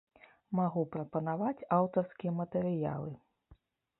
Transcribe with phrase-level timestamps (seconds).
[0.59, 3.13] Магу прапанаваць аўтарскія матэрыялы.